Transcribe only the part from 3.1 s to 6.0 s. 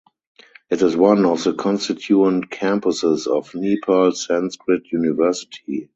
of Nepal Sanskrit University.